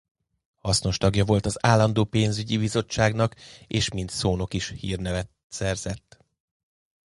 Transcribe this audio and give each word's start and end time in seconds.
Hasznos 0.61 0.97
tagja 0.97 1.25
volt 1.25 1.45
az 1.45 1.65
állandó 1.65 2.03
pénzügyi 2.03 2.57
bizottságnak 2.57 3.35
és 3.67 3.91
mint 3.91 4.09
szónok 4.09 4.53
is 4.53 4.69
hírnevet 4.69 5.29
szerzett. 5.47 6.25